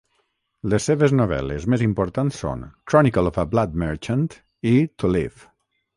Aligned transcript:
Les 0.73 0.87
seves 0.91 1.13
novel·les 1.17 1.67
més 1.73 1.83
importants 1.87 2.41
són 2.45 2.65
"Chronicle 2.93 3.33
of 3.33 3.37
a 3.45 3.49
Blood 3.55 3.77
Merchant" 3.85 4.27
i 4.73 4.77
"To 5.03 5.13
Live". 5.19 5.51